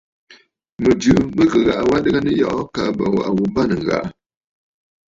Mɨ̀jɨ 0.83 1.13
mɨ 1.35 1.43
kɨ 1.51 1.57
ghaʼa 1.65 1.83
wa 1.89 1.95
adɨgə 1.99 2.19
nɨyɔʼɔ 2.23 2.61
kaa 2.75 2.89
bɨjɨ 2.97 3.11
waʼà 3.15 3.31
bàŋnə̀ 3.53 3.77
mbə. 3.83 3.97